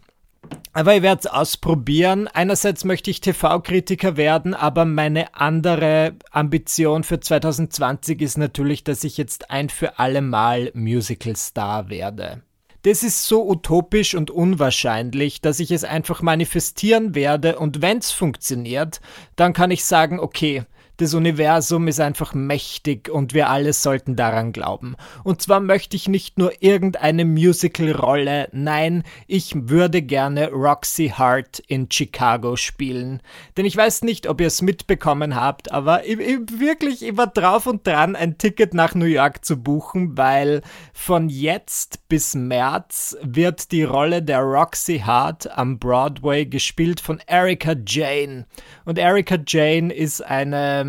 Aber 0.72 0.94
ich 0.94 1.02
werde 1.02 1.20
es 1.20 1.26
ausprobieren. 1.26 2.28
Einerseits 2.28 2.84
möchte 2.84 3.10
ich 3.10 3.22
TV-Kritiker 3.22 4.18
werden, 4.18 4.52
aber 4.52 4.84
meine 4.84 5.34
andere 5.34 6.16
Ambition 6.30 7.02
für 7.02 7.18
2020 7.18 8.20
ist 8.20 8.36
natürlich, 8.36 8.84
dass 8.84 9.02
ich 9.02 9.16
jetzt 9.16 9.50
ein 9.50 9.70
für 9.70 9.98
alle 9.98 10.20
Mal 10.20 10.70
Musical-Star 10.74 11.88
werde. 11.88 12.42
Das 12.82 13.02
ist 13.02 13.26
so 13.26 13.48
utopisch 13.48 14.14
und 14.14 14.30
unwahrscheinlich, 14.30 15.40
dass 15.40 15.60
ich 15.60 15.70
es 15.70 15.82
einfach 15.82 16.22
manifestieren 16.22 17.14
werde 17.14 17.58
und 17.58 17.82
wenn 17.82 17.98
es 17.98 18.12
funktioniert, 18.12 19.00
dann 19.34 19.52
kann 19.52 19.70
ich 19.70 19.84
sagen, 19.84 20.20
okay, 20.20 20.64
das 20.98 21.14
Universum 21.14 21.88
ist 21.88 22.00
einfach 22.00 22.32
mächtig 22.32 23.08
und 23.10 23.34
wir 23.34 23.50
alle 23.50 23.72
sollten 23.72 24.16
daran 24.16 24.52
glauben. 24.52 24.96
Und 25.24 25.42
zwar 25.42 25.60
möchte 25.60 25.96
ich 25.96 26.08
nicht 26.08 26.38
nur 26.38 26.52
irgendeine 26.60 27.24
Musical-Rolle, 27.24 28.48
nein, 28.52 29.02
ich 29.26 29.52
würde 29.54 30.02
gerne 30.02 30.50
Roxy 30.50 31.08
Hart 31.08 31.58
in 31.60 31.88
Chicago 31.90 32.56
spielen. 32.56 33.20
Denn 33.56 33.66
ich 33.66 33.76
weiß 33.76 34.02
nicht, 34.02 34.26
ob 34.26 34.40
ihr 34.40 34.46
es 34.46 34.62
mitbekommen 34.62 35.34
habt, 35.36 35.70
aber 35.70 36.06
ich, 36.06 36.18
ich, 36.18 36.38
wirklich, 36.58 37.04
ich 37.04 37.16
war 37.16 37.26
drauf 37.26 37.66
und 37.66 37.86
dran, 37.86 38.16
ein 38.16 38.38
Ticket 38.38 38.72
nach 38.72 38.94
New 38.94 39.06
York 39.06 39.44
zu 39.44 39.62
buchen, 39.62 40.16
weil 40.16 40.62
von 40.94 41.28
jetzt 41.28 42.08
bis 42.08 42.34
März 42.34 43.16
wird 43.22 43.70
die 43.72 43.82
Rolle 43.82 44.22
der 44.22 44.40
Roxy 44.40 45.00
Hart 45.00 45.56
am 45.58 45.78
Broadway 45.78 46.46
gespielt 46.46 47.00
von 47.00 47.20
Erika 47.26 47.74
Jane. 47.86 48.46
Und 48.84 48.98
Erika 48.98 49.36
Jane 49.46 49.92
ist 49.92 50.24
eine 50.24 50.85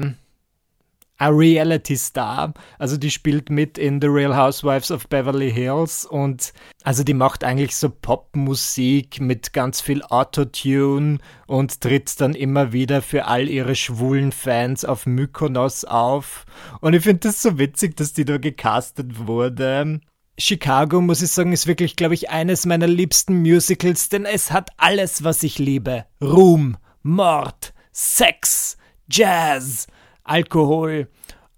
ein 1.17 1.33
Reality-Star. 1.33 2.53
Also 2.77 2.97
die 2.97 3.11
spielt 3.11 3.49
mit 3.49 3.77
in 3.77 4.01
The 4.01 4.07
Real 4.07 4.35
Housewives 4.35 4.91
of 4.91 5.07
Beverly 5.07 5.51
Hills 5.51 6.05
und 6.05 6.53
also 6.83 7.03
die 7.03 7.13
macht 7.13 7.43
eigentlich 7.43 7.75
so 7.75 7.89
Popmusik 7.89 9.19
mit 9.19 9.53
ganz 9.53 9.81
viel 9.81 10.03
Autotune 10.03 11.17
und 11.47 11.81
tritt 11.81 12.19
dann 12.21 12.33
immer 12.33 12.71
wieder 12.71 13.01
für 13.01 13.25
all 13.25 13.49
ihre 13.49 13.75
schwulen 13.75 14.31
Fans 14.31 14.85
auf 14.85 15.05
Mykonos 15.05 15.85
auf. 15.85 16.45
Und 16.81 16.93
ich 16.93 17.03
finde 17.03 17.27
das 17.27 17.41
so 17.41 17.57
witzig, 17.57 17.97
dass 17.97 18.13
die 18.13 18.25
da 18.25 18.37
gecastet 18.37 19.27
wurde. 19.27 20.01
Chicago, 20.39 21.01
muss 21.01 21.23
ich 21.23 21.31
sagen, 21.31 21.51
ist 21.51 21.65
wirklich, 21.65 21.95
glaube 21.95 22.13
ich, 22.13 22.29
eines 22.29 22.67
meiner 22.67 22.85
liebsten 22.85 23.41
Musicals, 23.41 24.09
denn 24.09 24.25
es 24.25 24.51
hat 24.51 24.69
alles, 24.77 25.23
was 25.23 25.41
ich 25.41 25.57
liebe. 25.57 26.05
Ruhm, 26.21 26.77
Mord, 27.01 27.73
Sex, 27.91 28.77
Jazz, 29.09 29.87
Alkohol 30.27 31.07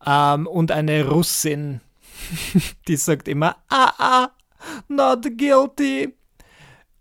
ähm, 0.06 0.48
und 0.48 0.72
eine 0.72 1.08
Russin, 1.08 1.82
die 2.88 2.96
sagt 2.96 3.28
immer, 3.28 3.58
ah, 3.70 3.94
ah, 3.98 4.30
not 4.88 5.38
guilty. 5.38 6.14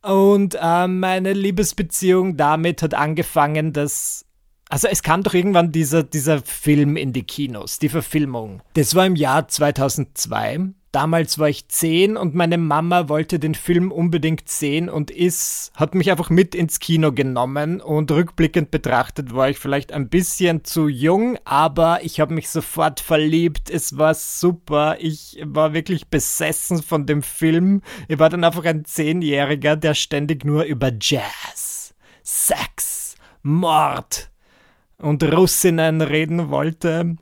Und 0.02 0.56
äh, 0.60 0.86
meine 0.86 1.32
Liebesbeziehung 1.32 2.36
damit 2.36 2.82
hat 2.82 2.94
angefangen, 2.94 3.72
dass. 3.72 4.24
Also 4.70 4.86
es 4.86 5.02
kam 5.02 5.22
doch 5.22 5.32
irgendwann 5.32 5.72
dieser, 5.72 6.02
dieser 6.02 6.42
Film 6.42 6.96
in 6.96 7.14
die 7.14 7.22
Kinos, 7.22 7.78
die 7.78 7.88
Verfilmung. 7.88 8.62
Das 8.74 8.94
war 8.94 9.06
im 9.06 9.16
Jahr 9.16 9.48
2002 9.48 10.74
Damals 10.90 11.38
war 11.38 11.50
ich 11.50 11.68
zehn 11.68 12.16
und 12.16 12.34
meine 12.34 12.56
Mama 12.56 13.10
wollte 13.10 13.38
den 13.38 13.54
Film 13.54 13.92
unbedingt 13.92 14.48
sehen 14.48 14.88
und 14.88 15.10
ist, 15.10 15.70
hat 15.74 15.94
mich 15.94 16.10
einfach 16.10 16.30
mit 16.30 16.54
ins 16.54 16.80
Kino 16.80 17.12
genommen 17.12 17.82
und 17.82 18.10
rückblickend 18.10 18.70
betrachtet 18.70 19.34
war 19.34 19.50
ich 19.50 19.58
vielleicht 19.58 19.92
ein 19.92 20.08
bisschen 20.08 20.64
zu 20.64 20.88
jung, 20.88 21.38
aber 21.44 22.00
ich 22.04 22.20
habe 22.20 22.32
mich 22.32 22.48
sofort 22.48 23.00
verliebt. 23.00 23.68
Es 23.68 23.98
war 23.98 24.14
super. 24.14 24.96
Ich 24.98 25.38
war 25.44 25.74
wirklich 25.74 26.08
besessen 26.08 26.82
von 26.82 27.04
dem 27.04 27.22
Film. 27.22 27.82
Ich 28.08 28.18
war 28.18 28.30
dann 28.30 28.44
einfach 28.44 28.64
ein 28.64 28.86
Zehnjähriger, 28.86 29.76
der 29.76 29.92
ständig 29.92 30.44
nur 30.44 30.64
über 30.64 30.90
Jazz, 30.98 31.94
Sex, 32.22 33.14
Mord 33.42 34.30
und 34.96 35.22
Russinnen 35.22 36.00
reden 36.00 36.48
wollte. 36.50 37.16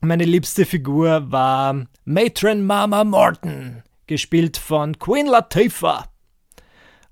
Meine 0.00 0.24
liebste 0.24 0.66
Figur 0.66 1.32
war 1.32 1.86
Matron 2.04 2.64
Mama 2.64 3.02
Morton, 3.02 3.82
gespielt 4.06 4.56
von 4.56 4.98
Queen 4.98 5.26
Latifah. 5.26 6.06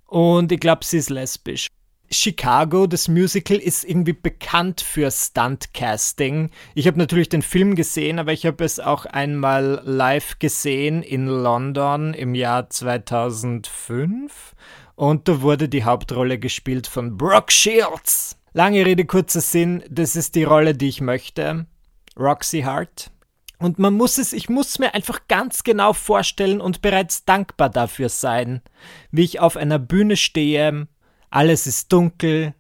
Und 0.07 0.53
ich 0.53 0.61
glaube, 0.61 0.85
sie 0.85 0.99
ist 0.99 1.11
lesbisch. 1.11 1.69
Chicago, 2.11 2.87
das 2.87 3.09
Musical, 3.09 3.57
ist 3.57 3.85
irgendwie 3.85 4.12
bekannt 4.12 4.83
für 4.83 5.11
Stuntcasting. 5.11 6.50
Ich 6.75 6.87
habe 6.87 6.99
natürlich 6.99 7.31
den 7.31 7.43
Film 7.43 7.75
gesehen, 7.75 8.19
aber 8.19 8.33
ich 8.33 8.47
habe 8.47 8.62
es 8.62 8.79
auch 8.79 9.07
einmal 9.07 9.81
live 9.85 10.38
gesehen 10.38 11.03
in 11.03 11.26
London 11.26 12.14
im 12.14 12.35
Jahr 12.35 12.69
2005. 12.71 14.55
Und 14.95 15.26
da 15.26 15.41
wurde 15.41 15.69
die 15.69 15.85
Hauptrolle 15.85 16.38
gespielt 16.38 16.87
von 16.87 17.17
Brooke 17.17 17.50
Shields. 17.50 18.37
Lange 18.53 18.87
Rede, 18.87 19.07
kurzer 19.07 19.41
Sinn, 19.41 19.83
das 19.91 20.14
ist 20.14 20.37
die 20.37 20.45
Rolle, 20.45 20.75
die 20.75 20.88
ich 20.88 21.00
möchte. 21.00 21.67
Roxy 22.16 22.62
Hart. 22.62 23.11
Und 23.59 23.78
man 23.78 23.94
muss 23.94 24.18
es, 24.18 24.33
ich 24.33 24.49
muss 24.49 24.78
mir 24.78 24.94
einfach 24.94 25.26
ganz 25.28 25.64
genau 25.64 25.92
vorstellen 25.92 26.61
und 26.61 26.83
bereits 26.83 27.25
dankbar 27.25 27.71
dafür 27.71 28.09
sein, 28.09 28.62
wie 29.11 29.23
ich 29.23 29.40
auf 29.40 29.56
einer 29.56 29.78
Bühne 29.78 30.16
stehe, 30.16 30.88
alles 31.30 31.66
ist 31.66 31.92
dunkel, 31.92 32.54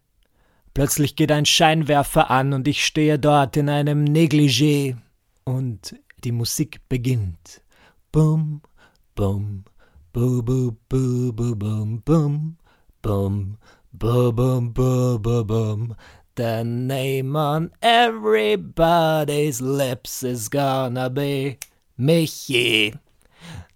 plötzlich 0.72 1.16
geht 1.16 1.30
ein 1.30 1.46
Scheinwerfer 1.46 2.30
an 2.30 2.52
und 2.52 2.66
ich 2.68 2.84
stehe 2.84 3.18
dort 3.18 3.56
in 3.56 3.68
einem 3.68 4.04
Negligé 4.04 4.96
und 5.44 5.94
die 6.24 6.32
Musik 6.32 6.80
beginnt. 6.88 7.60
Bum, 8.12 8.62
bum, 9.14 9.64
bu, 10.12 10.42
bu, 10.42 10.76
bu, 10.88 11.32
bu, 11.32 11.56
bum, 11.56 12.02
bum, 12.02 12.56
bum, 13.02 13.58
bu, 13.92 14.32
bum, 14.32 14.72
bu, 14.72 15.18
bu, 15.18 15.44
bum. 15.44 15.94
The 16.36 16.64
name 16.64 17.36
on 17.36 17.70
everybody's 17.80 19.60
lips 19.60 20.24
is 20.24 20.48
gonna 20.48 21.08
be 21.08 21.58
Michi. 21.96 22.98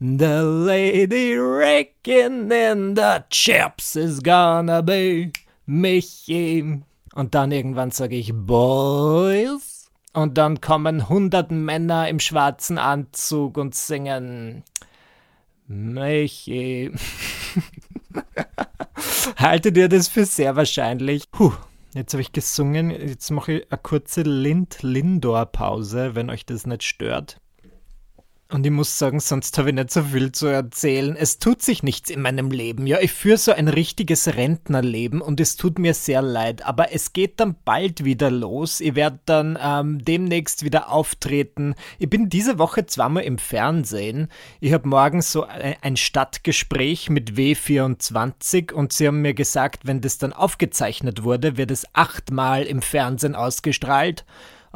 The 0.00 0.42
lady 0.42 1.36
raking 1.36 2.50
in 2.50 2.94
the 2.94 3.24
chips 3.30 3.94
is 3.94 4.18
gonna 4.18 4.82
be 4.82 5.30
Michi. 5.68 6.82
Und 7.14 7.34
dann 7.36 7.52
irgendwann 7.52 7.92
sage 7.92 8.16
ich 8.16 8.32
Boys. 8.34 9.88
Und 10.12 10.36
dann 10.36 10.60
kommen 10.60 11.08
hundert 11.08 11.52
Männer 11.52 12.08
im 12.08 12.18
schwarzen 12.18 12.78
Anzug 12.78 13.56
und 13.56 13.76
singen 13.76 14.64
Michi. 15.68 16.90
Haltet 19.36 19.76
ihr 19.76 19.88
das 19.88 20.08
für 20.08 20.24
sehr 20.24 20.56
wahrscheinlich? 20.56 21.30
Puh. 21.30 21.52
Jetzt 21.98 22.12
habe 22.14 22.22
ich 22.22 22.30
gesungen, 22.30 22.90
jetzt 22.90 23.28
mache 23.32 23.54
ich 23.54 23.72
eine 23.72 23.80
kurze 23.82 24.22
Lind-Lindor-Pause, 24.22 26.14
wenn 26.14 26.30
euch 26.30 26.46
das 26.46 26.64
nicht 26.64 26.84
stört. 26.84 27.40
Und 28.50 28.64
ich 28.64 28.72
muss 28.72 28.98
sagen, 28.98 29.20
sonst 29.20 29.58
habe 29.58 29.68
ich 29.68 29.74
nicht 29.74 29.90
so 29.90 30.02
viel 30.02 30.32
zu 30.32 30.46
erzählen. 30.46 31.16
Es 31.16 31.38
tut 31.38 31.60
sich 31.60 31.82
nichts 31.82 32.08
in 32.08 32.22
meinem 32.22 32.50
Leben. 32.50 32.86
Ja, 32.86 32.98
ich 32.98 33.12
führe 33.12 33.36
so 33.36 33.52
ein 33.52 33.68
richtiges 33.68 34.26
Rentnerleben 34.26 35.20
und 35.20 35.38
es 35.38 35.56
tut 35.56 35.78
mir 35.78 35.92
sehr 35.92 36.22
leid. 36.22 36.64
Aber 36.64 36.90
es 36.94 37.12
geht 37.12 37.40
dann 37.40 37.56
bald 37.66 38.04
wieder 38.04 38.30
los. 38.30 38.80
Ich 38.80 38.94
werde 38.94 39.18
dann 39.26 39.58
ähm, 39.62 40.02
demnächst 40.02 40.64
wieder 40.64 40.90
auftreten. 40.90 41.74
Ich 41.98 42.08
bin 42.08 42.30
diese 42.30 42.58
Woche 42.58 42.86
zweimal 42.86 43.24
im 43.24 43.36
Fernsehen. 43.36 44.28
Ich 44.60 44.72
habe 44.72 44.88
morgen 44.88 45.20
so 45.20 45.44
ein 45.44 45.98
Stadtgespräch 45.98 47.10
mit 47.10 47.32
W24 47.32 48.72
und 48.72 48.94
sie 48.94 49.08
haben 49.08 49.20
mir 49.20 49.34
gesagt, 49.34 49.86
wenn 49.86 50.00
das 50.00 50.16
dann 50.16 50.32
aufgezeichnet 50.32 51.22
wurde, 51.22 51.58
wird 51.58 51.70
es 51.70 51.84
achtmal 51.92 52.62
im 52.62 52.80
Fernsehen 52.80 53.34
ausgestrahlt. 53.34 54.24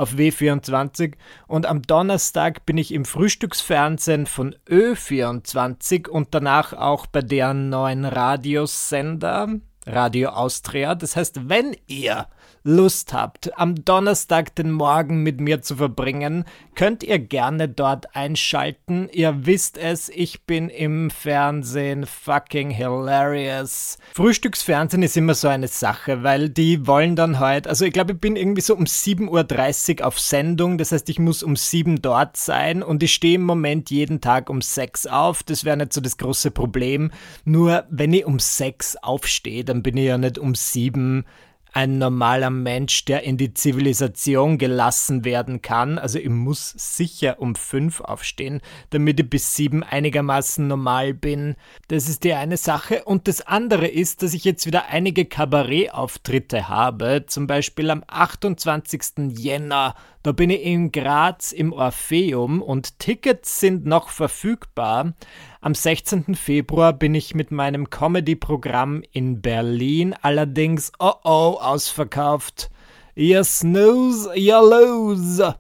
Auf 0.02 0.14
W24 0.14 1.14
und 1.46 1.64
am 1.64 1.82
Donnerstag 1.82 2.66
bin 2.66 2.76
ich 2.76 2.92
im 2.92 3.04
Frühstücksfernsehen 3.04 4.26
von 4.26 4.54
Ö24 4.68 6.08
und 6.08 6.34
danach 6.34 6.72
auch 6.72 7.06
bei 7.06 7.22
deren 7.22 7.68
neuen 7.68 8.04
Radiosender 8.04 9.60
Radio 9.86 10.30
Austria. 10.30 10.94
Das 10.94 11.16
heißt, 11.16 11.48
wenn 11.48 11.76
ihr 11.86 12.26
Lust 12.64 13.12
habt, 13.12 13.58
am 13.58 13.84
Donnerstag 13.84 14.54
den 14.54 14.70
Morgen 14.70 15.22
mit 15.22 15.40
mir 15.40 15.62
zu 15.62 15.76
verbringen, 15.76 16.44
könnt 16.76 17.02
ihr 17.02 17.18
gerne 17.18 17.68
dort 17.68 18.14
einschalten. 18.14 19.08
Ihr 19.12 19.46
wisst 19.46 19.76
es, 19.76 20.08
ich 20.08 20.44
bin 20.44 20.68
im 20.68 21.10
Fernsehen 21.10 22.06
fucking 22.06 22.70
hilarious. 22.70 23.98
Frühstücksfernsehen 24.14 25.02
ist 25.02 25.16
immer 25.16 25.34
so 25.34 25.48
eine 25.48 25.66
Sache, 25.66 26.22
weil 26.22 26.50
die 26.50 26.86
wollen 26.86 27.16
dann 27.16 27.40
heute, 27.40 27.68
also 27.68 27.84
ich 27.84 27.92
glaube, 27.92 28.12
ich 28.12 28.20
bin 28.20 28.36
irgendwie 28.36 28.60
so 28.60 28.76
um 28.76 28.84
7.30 28.84 30.00
Uhr 30.00 30.06
auf 30.06 30.20
Sendung, 30.20 30.78
das 30.78 30.92
heißt, 30.92 31.08
ich 31.08 31.18
muss 31.18 31.42
um 31.42 31.56
7 31.56 32.00
dort 32.00 32.36
sein 32.36 32.82
und 32.84 33.02
ich 33.02 33.12
stehe 33.12 33.34
im 33.34 33.44
Moment 33.44 33.90
jeden 33.90 34.20
Tag 34.20 34.48
um 34.48 34.60
6 34.60 35.06
auf. 35.06 35.42
Das 35.42 35.64
wäre 35.64 35.76
nicht 35.76 35.92
so 35.92 36.00
das 36.00 36.16
große 36.16 36.52
Problem. 36.52 37.10
Nur 37.44 37.84
wenn 37.90 38.12
ich 38.12 38.24
um 38.24 38.38
6 38.38 38.96
aufstehe, 38.96 39.64
dann 39.64 39.82
bin 39.82 39.96
ich 39.96 40.04
ja 40.04 40.16
nicht 40.16 40.38
um 40.38 40.54
7 40.54 41.24
ein 41.72 41.98
normaler 41.98 42.50
Mensch, 42.50 43.04
der 43.06 43.22
in 43.22 43.36
die 43.36 43.54
Zivilisation 43.54 44.58
gelassen 44.58 45.24
werden 45.24 45.62
kann. 45.62 45.98
Also 45.98 46.18
ich 46.18 46.28
muss 46.28 46.74
sicher 46.76 47.40
um 47.40 47.54
fünf 47.54 48.00
aufstehen, 48.00 48.60
damit 48.90 49.18
ich 49.20 49.30
bis 49.30 49.56
sieben 49.56 49.82
einigermaßen 49.82 50.66
normal 50.66 51.14
bin. 51.14 51.56
Das 51.88 52.08
ist 52.08 52.24
die 52.24 52.34
eine 52.34 52.56
Sache. 52.58 53.04
Und 53.04 53.26
das 53.26 53.40
andere 53.40 53.86
ist, 53.86 54.22
dass 54.22 54.34
ich 54.34 54.44
jetzt 54.44 54.66
wieder 54.66 54.88
einige 54.88 55.24
Kabarettauftritte 55.24 56.68
habe. 56.68 57.24
Zum 57.26 57.46
Beispiel 57.46 57.90
am 57.90 58.04
28. 58.06 59.38
Jänner. 59.38 59.94
Da 60.22 60.30
bin 60.30 60.50
ich 60.50 60.62
in 60.62 60.92
Graz 60.92 61.50
im 61.50 61.72
Orpheum 61.72 62.62
und 62.62 63.00
Tickets 63.00 63.58
sind 63.58 63.86
noch 63.86 64.08
verfügbar. 64.08 65.14
Am 65.60 65.74
16. 65.74 66.36
Februar 66.36 66.92
bin 66.92 67.16
ich 67.16 67.34
mit 67.34 67.50
meinem 67.50 67.90
Comedy-Programm 67.90 69.02
in 69.10 69.42
Berlin, 69.42 70.14
allerdings, 70.22 70.92
oh 71.00 71.14
oh, 71.24 71.58
ausverkauft. 71.60 72.70
Ihr 73.16 73.42
snooze, 73.42 74.32
ihr 74.36 74.60
lose. 74.60 75.56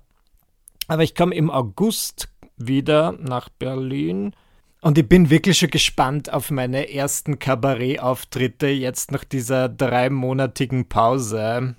Aber 0.86 1.02
ich 1.02 1.16
komme 1.16 1.34
im 1.34 1.50
August 1.50 2.28
wieder 2.56 3.12
nach 3.12 3.48
Berlin. 3.48 4.32
Und 4.80 4.96
ich 4.96 5.08
bin 5.08 5.28
wirklich 5.28 5.58
schon 5.58 5.70
gespannt 5.70 6.32
auf 6.32 6.52
meine 6.52 6.92
ersten 6.92 7.40
Kabarettauftritte 7.40 8.68
jetzt 8.68 9.10
nach 9.10 9.24
dieser 9.24 9.68
dreimonatigen 9.68 10.88
Pause. 10.88 11.74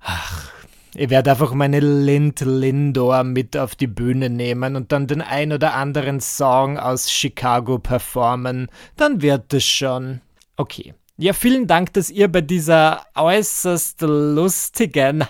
Ach, 0.00 0.50
ich 0.94 1.08
werde 1.10 1.30
einfach 1.30 1.54
meine 1.54 1.80
Lind 1.80 2.40
Lindor 2.40 3.24
mit 3.24 3.56
auf 3.56 3.74
die 3.74 3.86
Bühne 3.86 4.28
nehmen 4.28 4.76
und 4.76 4.92
dann 4.92 5.06
den 5.06 5.22
ein 5.22 5.52
oder 5.52 5.74
anderen 5.74 6.20
Song 6.20 6.78
aus 6.78 7.10
Chicago 7.10 7.78
performen. 7.78 8.68
Dann 8.96 9.22
wird 9.22 9.54
es 9.54 9.64
schon. 9.64 10.20
Okay. 10.56 10.94
Ja, 11.18 11.34
vielen 11.34 11.66
Dank, 11.66 11.92
dass 11.92 12.08
ihr 12.08 12.32
bei 12.32 12.40
dieser 12.40 13.04
äußerst 13.14 14.00
lustigen 14.00 15.22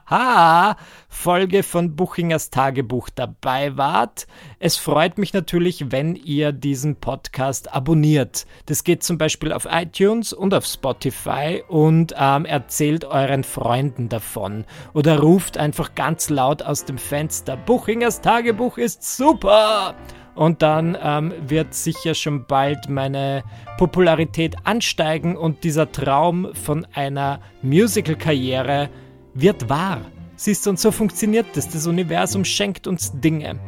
Folge 1.08 1.64
von 1.64 1.96
Buchingers 1.96 2.50
Tagebuch 2.50 3.08
dabei 3.12 3.76
wart. 3.76 4.28
Es 4.60 4.76
freut 4.76 5.18
mich 5.18 5.32
natürlich, 5.32 5.90
wenn 5.90 6.14
ihr 6.14 6.52
diesen 6.52 6.94
Podcast 6.94 7.74
abonniert. 7.74 8.46
Das 8.66 8.84
geht 8.84 9.02
zum 9.02 9.18
Beispiel 9.18 9.52
auf 9.52 9.66
iTunes 9.68 10.32
und 10.32 10.54
auf 10.54 10.64
Spotify 10.64 11.64
und 11.66 12.14
ähm, 12.16 12.44
erzählt 12.44 13.04
euren 13.04 13.42
Freunden 13.42 14.08
davon. 14.08 14.64
Oder 14.94 15.18
ruft 15.18 15.58
einfach 15.58 15.96
ganz 15.96 16.30
laut 16.30 16.62
aus 16.62 16.84
dem 16.84 16.96
Fenster, 16.96 17.56
Buchingers 17.56 18.20
Tagebuch 18.20 18.78
ist 18.78 19.16
super! 19.16 19.96
Und 20.34 20.62
dann 20.62 20.96
ähm, 21.02 21.32
wird 21.46 21.74
sicher 21.74 22.14
schon 22.14 22.46
bald 22.46 22.88
meine 22.88 23.42
Popularität 23.78 24.56
ansteigen 24.64 25.36
und 25.36 25.64
dieser 25.64 25.90
Traum 25.90 26.48
von 26.54 26.86
einer 26.94 27.40
Musical-Karriere 27.62 28.88
wird 29.34 29.68
wahr. 29.68 30.00
Siehst 30.36 30.64
du, 30.64 30.70
und 30.70 30.80
so 30.80 30.90
funktioniert 30.90 31.46
das. 31.54 31.68
Das 31.68 31.86
Universum 31.86 32.44
schenkt 32.44 32.86
uns 32.86 33.12
Dinge. 33.20 33.58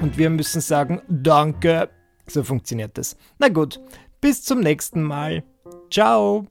Und 0.00 0.16
wir 0.16 0.30
müssen 0.30 0.60
sagen, 0.60 1.02
danke. 1.08 1.90
So 2.26 2.42
funktioniert 2.42 2.96
das. 2.96 3.16
Na 3.38 3.48
gut, 3.48 3.80
bis 4.20 4.42
zum 4.42 4.60
nächsten 4.60 5.02
Mal. 5.02 5.44
Ciao. 5.90 6.46